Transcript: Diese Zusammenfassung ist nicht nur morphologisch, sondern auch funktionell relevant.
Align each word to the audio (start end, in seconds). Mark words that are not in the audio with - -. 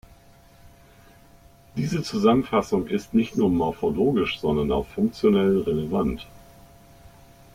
Diese 1.77 2.01
Zusammenfassung 2.01 2.87
ist 2.87 3.13
nicht 3.13 3.37
nur 3.37 3.51
morphologisch, 3.51 4.39
sondern 4.39 4.71
auch 4.71 4.87
funktionell 4.87 5.59
relevant. 5.59 6.25